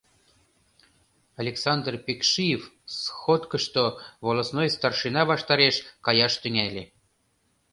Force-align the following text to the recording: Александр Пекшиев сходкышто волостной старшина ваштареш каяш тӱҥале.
Александр 1.41 1.93
Пекшиев 2.05 2.61
сходкышто 2.99 3.83
волостной 4.25 4.67
старшина 4.75 5.21
ваштареш 5.31 5.75
каяш 6.05 6.33
тӱҥале. 6.41 6.83